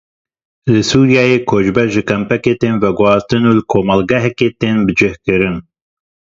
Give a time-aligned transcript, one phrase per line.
[0.71, 5.57] Li Sûriyeyê koçber ji kampekê tên veguheztin û li komelgehekê tên bicihkirin.